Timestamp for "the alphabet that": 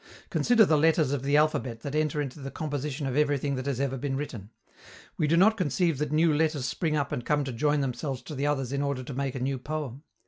1.21-1.93